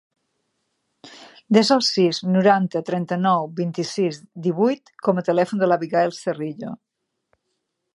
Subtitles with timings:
[1.57, 6.79] Desa el sis, noranta, trenta-nou, vint-i-sis, divuit com a telèfon de l'Abigaïl Cerrillo.